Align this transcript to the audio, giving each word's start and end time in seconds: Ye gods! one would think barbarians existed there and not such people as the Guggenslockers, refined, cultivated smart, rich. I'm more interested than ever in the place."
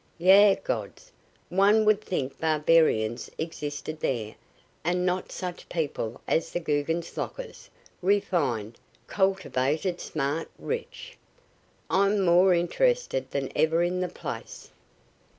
Ye 0.17 0.55
gods! 0.55 1.11
one 1.49 1.85
would 1.85 2.01
think 2.01 2.39
barbarians 2.39 3.29
existed 3.37 3.99
there 3.99 4.33
and 4.83 5.05
not 5.05 5.31
such 5.31 5.69
people 5.69 6.21
as 6.27 6.49
the 6.51 6.59
Guggenslockers, 6.59 7.69
refined, 8.01 8.79
cultivated 9.05 9.99
smart, 10.01 10.49
rich. 10.57 11.19
I'm 11.87 12.19
more 12.21 12.51
interested 12.55 13.29
than 13.29 13.51
ever 13.55 13.83
in 13.83 14.01
the 14.01 14.09
place." 14.09 14.71